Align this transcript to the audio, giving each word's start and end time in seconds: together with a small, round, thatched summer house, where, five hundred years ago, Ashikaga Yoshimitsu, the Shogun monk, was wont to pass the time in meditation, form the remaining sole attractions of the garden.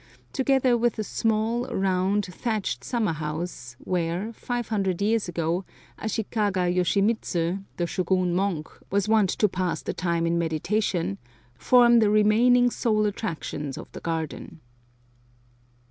together 0.33 0.75
with 0.75 0.97
a 0.97 1.03
small, 1.03 1.65
round, 1.67 2.25
thatched 2.25 2.83
summer 2.83 3.13
house, 3.13 3.75
where, 3.77 4.33
five 4.33 4.69
hundred 4.69 4.99
years 4.99 5.27
ago, 5.29 5.63
Ashikaga 5.99 6.73
Yoshimitsu, 6.73 7.63
the 7.77 7.85
Shogun 7.85 8.33
monk, 8.33 8.67
was 8.89 9.07
wont 9.07 9.29
to 9.29 9.47
pass 9.47 9.83
the 9.83 9.93
time 9.93 10.25
in 10.25 10.39
meditation, 10.39 11.19
form 11.53 11.99
the 11.99 12.09
remaining 12.09 12.71
sole 12.71 13.05
attractions 13.05 13.77
of 13.77 13.91
the 13.91 14.01
garden. 14.01 14.59